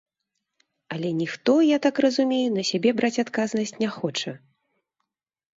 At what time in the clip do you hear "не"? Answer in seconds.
3.85-3.89